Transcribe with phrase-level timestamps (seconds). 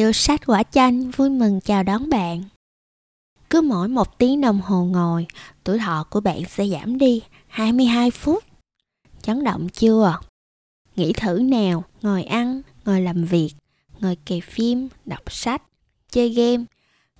[0.00, 2.42] Hiệu sách quả chanh vui mừng chào đón bạn.
[3.50, 5.26] Cứ mỗi một tiếng đồng hồ ngồi,
[5.64, 8.44] tuổi thọ của bạn sẽ giảm đi 22 phút.
[9.22, 10.18] Chấn động chưa?
[10.96, 13.50] Nghĩ thử nào, ngồi ăn, ngồi làm việc,
[14.00, 15.62] ngồi kề phim, đọc sách,
[16.10, 16.64] chơi game,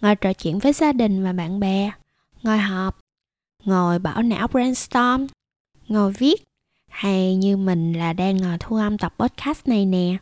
[0.00, 1.90] ngồi trò chuyện với gia đình và bạn bè,
[2.42, 2.98] ngồi họp,
[3.64, 5.26] ngồi bảo não brainstorm,
[5.88, 6.44] ngồi viết,
[6.88, 10.16] hay như mình là đang ngồi thu âm tập podcast này nè.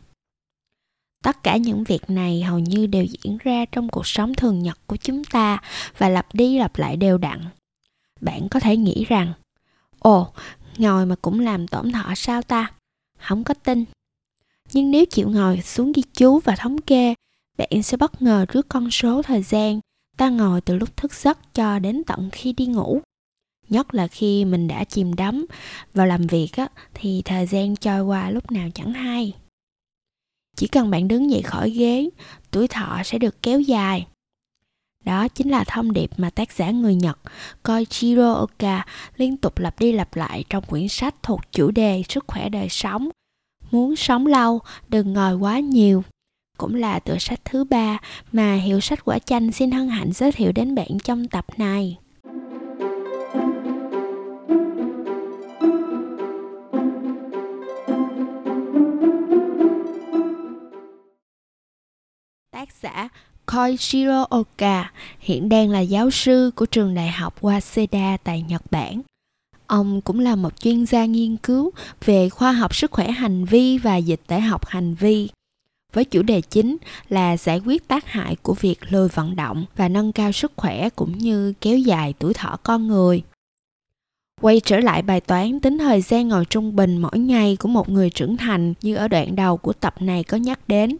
[1.23, 4.79] Tất cả những việc này hầu như đều diễn ra trong cuộc sống thường nhật
[4.87, 5.61] của chúng ta
[5.97, 7.39] và lặp đi lặp lại đều đặn.
[8.21, 9.33] Bạn có thể nghĩ rằng,
[9.99, 10.33] ồ,
[10.77, 12.71] ngồi mà cũng làm tổn thọ sao ta?
[13.17, 13.85] Không có tin.
[14.73, 17.13] Nhưng nếu chịu ngồi xuống ghi chú và thống kê,
[17.57, 19.79] bạn sẽ bất ngờ trước con số thời gian
[20.17, 23.01] ta ngồi từ lúc thức giấc cho đến tận khi đi ngủ.
[23.69, 25.45] Nhất là khi mình đã chìm đắm
[25.93, 29.33] vào làm việc á, thì thời gian trôi qua lúc nào chẳng hay.
[30.59, 32.09] Chỉ cần bạn đứng dậy khỏi ghế,
[32.51, 34.07] tuổi thọ sẽ được kéo dài.
[35.05, 37.19] Đó chính là thông điệp mà tác giả người Nhật
[37.63, 42.23] Koichiro Oka liên tục lặp đi lặp lại trong quyển sách thuộc chủ đề sức
[42.27, 43.09] khỏe đời sống.
[43.71, 46.03] Muốn sống lâu, đừng ngồi quá nhiều.
[46.57, 47.97] Cũng là tựa sách thứ ba
[48.31, 51.97] mà hiệu sách quả chanh xin hân hạnh giới thiệu đến bạn trong tập này.
[62.81, 63.09] Xã
[63.45, 69.01] Koichiro Oka hiện đang là giáo sư của trường đại học Waseda tại Nhật Bản.
[69.67, 71.71] Ông cũng là một chuyên gia nghiên cứu
[72.05, 75.29] về khoa học sức khỏe hành vi và dịch tễ học hành vi,
[75.93, 76.77] với chủ đề chính
[77.09, 80.89] là giải quyết tác hại của việc lười vận động và nâng cao sức khỏe
[80.89, 83.23] cũng như kéo dài tuổi thọ con người.
[84.41, 87.89] Quay trở lại bài toán, tính thời gian ngồi trung bình mỗi ngày của một
[87.89, 90.97] người trưởng thành như ở đoạn đầu của tập này có nhắc đến.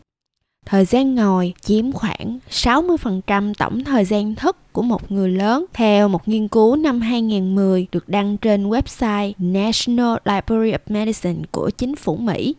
[0.70, 6.08] Thời gian ngồi chiếm khoảng 60% tổng thời gian thức của một người lớn theo
[6.08, 11.96] một nghiên cứu năm 2010 được đăng trên website National Library of Medicine của chính
[11.96, 12.56] phủ Mỹ.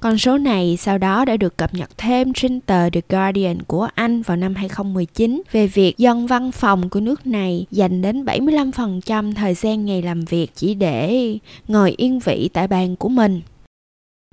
[0.00, 3.88] Con số này sau đó đã được cập nhật thêm trên tờ The Guardian của
[3.94, 9.34] Anh vào năm 2019 về việc dân văn phòng của nước này dành đến 75%
[9.34, 13.40] thời gian ngày làm việc chỉ để ngồi yên vị tại bàn của mình.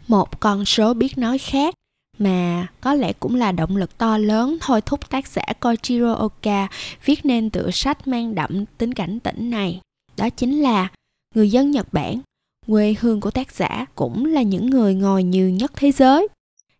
[0.08, 1.76] Một con số biết nói khác
[2.20, 6.68] mà có lẽ cũng là động lực to lớn thôi thúc tác giả Koichiro Oka
[7.06, 9.82] viết nên tựa sách mang đậm tính cảnh tỉnh này.
[10.18, 10.88] Đó chính là
[11.36, 12.20] người dân Nhật Bản,
[12.68, 16.28] quê hương của tác giả cũng là những người ngồi nhiều nhất thế giới.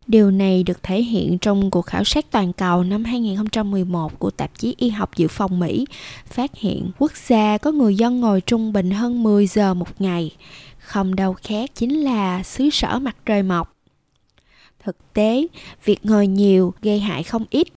[0.08, 4.58] Điều này được thể hiện trong cuộc khảo sát toàn cầu năm 2011 của tạp
[4.58, 5.86] chí Y học Dự phòng Mỹ,
[6.26, 10.32] phát hiện quốc gia có người dân ngồi trung bình hơn 10 giờ một ngày.
[10.80, 13.79] Không đâu khác chính là xứ sở mặt trời mọc.
[14.84, 15.48] Thực tế,
[15.86, 17.68] việc ngồi nhiều gây hại không ít.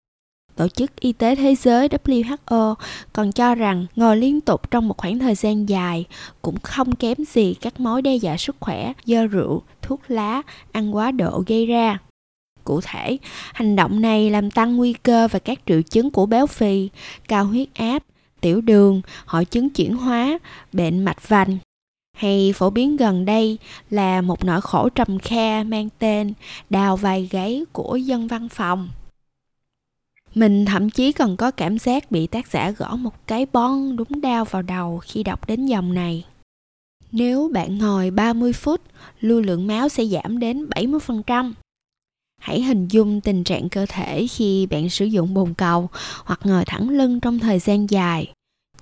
[0.57, 2.75] Tổ chức Y tế Thế giới WHO
[3.13, 6.05] còn cho rằng ngồi liên tục trong một khoảng thời gian dài
[6.43, 10.43] cũng không kém gì các mối đe dọa sức khỏe do rượu, thuốc lá,
[10.73, 11.99] ăn quá độ gây ra.
[12.65, 13.19] Cụ thể,
[13.55, 16.89] hành động này làm tăng nguy cơ và các triệu chứng của béo phì,
[17.29, 18.03] cao huyết áp,
[18.41, 20.39] tiểu đường, hội chứng chuyển hóa,
[20.73, 21.59] bệnh mạch vành,
[22.13, 23.59] hay phổ biến gần đây
[23.91, 26.33] là một nỗi khổ trầm kha mang tên
[26.71, 28.89] đào vài gáy của dân văn phòng.
[30.35, 34.21] Mình thậm chí còn có cảm giác bị tác giả gõ một cái bon đúng
[34.21, 36.25] đau vào đầu khi đọc đến dòng này.
[37.13, 38.81] Nếu bạn ngồi 30 phút,
[39.21, 41.53] lưu lượng máu sẽ giảm đến 70%.
[42.41, 45.89] Hãy hình dung tình trạng cơ thể khi bạn sử dụng bồn cầu
[46.25, 48.33] hoặc ngồi thẳng lưng trong thời gian dài.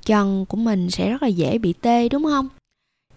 [0.04, 2.48] Chân của mình sẽ rất là dễ bị tê đúng không?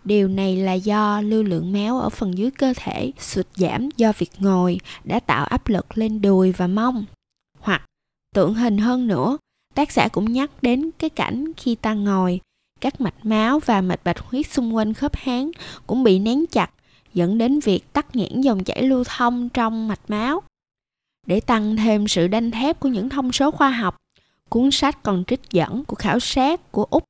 [0.05, 4.11] Điều này là do lưu lượng máu ở phần dưới cơ thể sụt giảm do
[4.17, 7.05] việc ngồi đã tạo áp lực lên đùi và mông.
[7.59, 7.85] Hoặc
[8.35, 9.37] tượng hình hơn nữa,
[9.75, 12.39] tác giả cũng nhắc đến cái cảnh khi ta ngồi,
[12.81, 15.51] các mạch máu và mạch bạch huyết xung quanh khớp háng
[15.87, 16.71] cũng bị nén chặt,
[17.13, 20.41] dẫn đến việc tắc nghẽn dòng chảy lưu thông trong mạch máu.
[21.27, 23.97] Để tăng thêm sự đanh thép của những thông số khoa học,
[24.49, 27.03] cuốn sách còn trích dẫn của khảo sát của Úc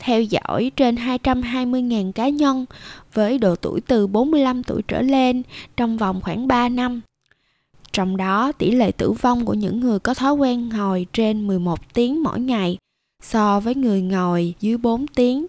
[0.00, 2.66] theo dõi trên 220.000 cá nhân
[3.12, 5.42] với độ tuổi từ 45 tuổi trở lên
[5.76, 7.00] trong vòng khoảng 3 năm.
[7.92, 11.94] Trong đó, tỷ lệ tử vong của những người có thói quen ngồi trên 11
[11.94, 12.78] tiếng mỗi ngày
[13.22, 15.46] so với người ngồi dưới 4 tiếng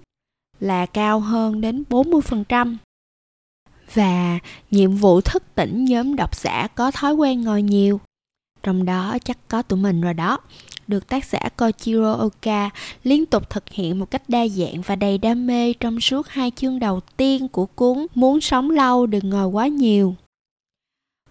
[0.59, 2.77] là cao hơn đến 40%.
[3.93, 4.39] Và
[4.71, 7.99] nhiệm vụ thức tỉnh nhóm độc giả có thói quen ngồi nhiều.
[8.63, 10.39] Trong đó chắc có tụi mình rồi đó
[10.87, 12.69] được tác giả Koichiro Oka
[13.03, 16.51] liên tục thực hiện một cách đa dạng và đầy đam mê trong suốt hai
[16.55, 20.15] chương đầu tiên của cuốn Muốn sống lâu đừng ngồi quá nhiều.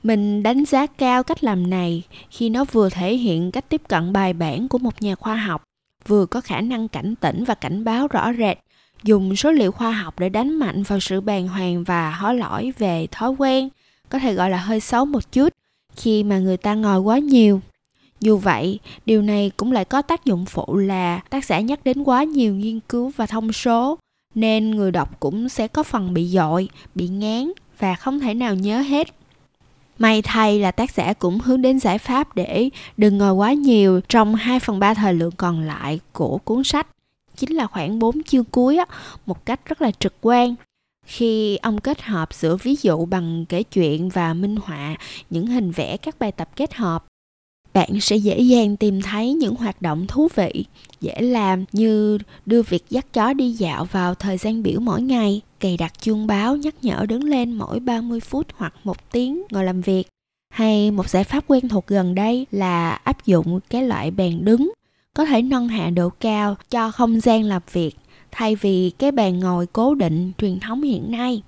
[0.02, 4.12] Mình đánh giá cao cách làm này khi nó vừa thể hiện cách tiếp cận
[4.12, 5.62] bài bản của một nhà khoa học,
[6.06, 8.58] vừa có khả năng cảnh tỉnh và cảnh báo rõ rệt,
[9.02, 12.72] dùng số liệu khoa học để đánh mạnh vào sự bàng hoàng và hối lỗi
[12.78, 13.68] về thói quen,
[14.08, 15.48] có thể gọi là hơi xấu một chút
[15.96, 17.60] khi mà người ta ngồi quá nhiều.
[18.20, 22.02] Dù vậy, điều này cũng lại có tác dụng phụ là tác giả nhắc đến
[22.02, 23.98] quá nhiều nghiên cứu và thông số,
[24.34, 28.54] nên người đọc cũng sẽ có phần bị dội, bị ngán và không thể nào
[28.54, 29.08] nhớ hết.
[29.98, 34.00] May thay là tác giả cũng hướng đến giải pháp để đừng ngồi quá nhiều
[34.08, 36.86] trong 2 phần 3 thời lượng còn lại của cuốn sách.
[37.36, 38.78] Chính là khoảng 4 chương cuối
[39.26, 40.54] một cách rất là trực quan.
[41.06, 44.96] Khi ông kết hợp giữa ví dụ bằng kể chuyện và minh họa
[45.30, 47.04] những hình vẽ các bài tập kết hợp
[47.76, 50.64] bạn sẽ dễ dàng tìm thấy những hoạt động thú vị,
[51.00, 55.40] dễ làm như đưa việc dắt chó đi dạo vào thời gian biểu mỗi ngày,
[55.60, 59.64] cài đặt chuông báo nhắc nhở đứng lên mỗi 30 phút hoặc một tiếng ngồi
[59.64, 60.04] làm việc.
[60.54, 64.72] Hay một giải pháp quen thuộc gần đây là áp dụng cái loại bàn đứng,
[65.14, 67.96] có thể nâng hạ độ cao cho không gian làm việc,
[68.30, 71.42] thay vì cái bàn ngồi cố định truyền thống hiện nay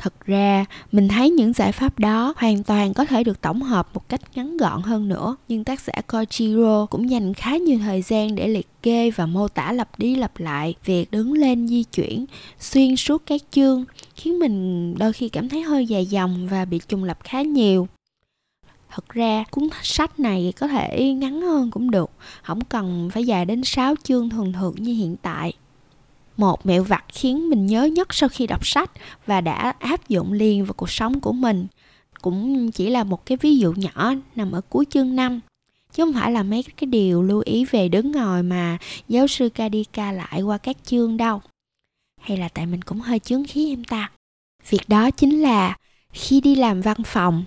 [0.00, 3.88] thực ra, mình thấy những giải pháp đó hoàn toàn có thể được tổng hợp
[3.94, 8.02] một cách ngắn gọn hơn nữa, nhưng tác giả Kojiro cũng dành khá nhiều thời
[8.02, 11.82] gian để liệt kê và mô tả lặp đi lặp lại việc đứng lên di
[11.82, 12.26] chuyển,
[12.58, 16.80] xuyên suốt các chương, khiến mình đôi khi cảm thấy hơi dài dòng và bị
[16.88, 17.88] trùng lặp khá nhiều.
[18.90, 22.10] Thật ra, cuốn sách này có thể ngắn hơn cũng được,
[22.42, 25.52] không cần phải dài đến 6 chương thường thường như hiện tại
[26.40, 28.90] một mẹo vặt khiến mình nhớ nhất sau khi đọc sách
[29.26, 31.66] và đã áp dụng liền vào cuộc sống của mình.
[32.22, 35.40] Cũng chỉ là một cái ví dụ nhỏ nằm ở cuối chương 5
[35.92, 38.78] chứ không phải là mấy cái điều lưu ý về đứng ngồi mà
[39.08, 41.40] giáo sư Kadika lại qua các chương đâu.
[42.20, 44.10] Hay là tại mình cũng hơi chướng khí em ta.
[44.68, 45.76] Việc đó chính là
[46.12, 47.44] khi đi làm văn phòng,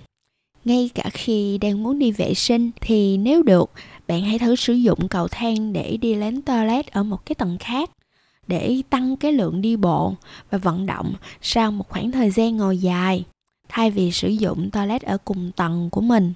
[0.64, 3.70] ngay cả khi đang muốn đi vệ sinh, thì nếu được,
[4.06, 7.56] bạn hãy thử sử dụng cầu thang để đi đến toilet ở một cái tầng
[7.60, 7.90] khác
[8.46, 10.14] để tăng cái lượng đi bộ
[10.50, 13.24] và vận động sau một khoảng thời gian ngồi dài,
[13.68, 16.32] thay vì sử dụng toilet ở cùng tầng của mình.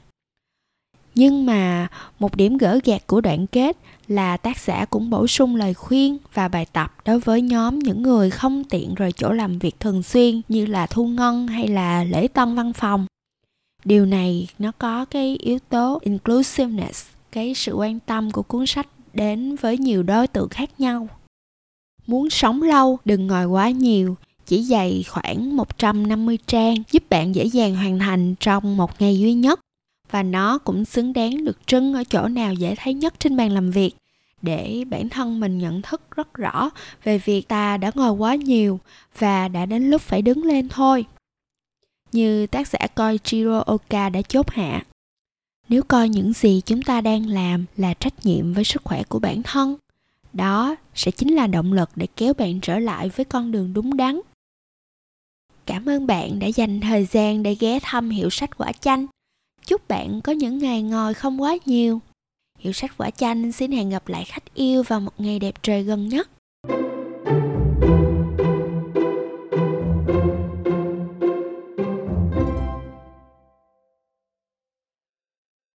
[1.14, 1.88] Nhưng mà
[2.18, 3.76] một điểm gỡ gạt của đoạn kết
[4.08, 8.02] là tác giả cũng bổ sung lời khuyên và bài tập đối với nhóm những
[8.02, 12.04] người không tiện rời chỗ làm việc thường xuyên như là thu ngân hay là
[12.04, 13.06] lễ tân văn phòng.
[13.84, 18.86] Điều này nó có cái yếu tố inclusiveness, cái sự quan tâm của cuốn sách
[19.14, 21.08] đến với nhiều đối tượng khác nhau.
[22.08, 24.16] Muốn sống lâu, đừng ngồi quá nhiều,
[24.46, 29.34] chỉ dày khoảng 150 trang giúp bạn dễ dàng hoàn thành trong một ngày duy
[29.34, 29.60] nhất.
[30.10, 33.52] Và nó cũng xứng đáng được trưng ở chỗ nào dễ thấy nhất trên bàn
[33.52, 33.90] làm việc
[34.42, 36.70] để bản thân mình nhận thức rất rõ
[37.04, 38.80] về việc ta đã ngồi quá nhiều
[39.18, 41.04] và đã đến lúc phải đứng lên thôi.
[42.12, 44.82] Như tác giả coi Jiro Oka đã chốt hạ.
[45.68, 49.18] Nếu coi những gì chúng ta đang làm là trách nhiệm với sức khỏe của
[49.18, 49.76] bản thân
[50.32, 53.96] đó sẽ chính là động lực để kéo bạn trở lại với con đường đúng
[53.96, 54.20] đắn.
[55.66, 59.06] Cảm ơn bạn đã dành thời gian để ghé thăm hiệu sách quả chanh.
[59.66, 62.00] Chúc bạn có những ngày ngồi không quá nhiều.
[62.58, 65.82] Hiệu sách quả chanh xin hẹn gặp lại khách yêu vào một ngày đẹp trời
[65.82, 66.30] gần nhất.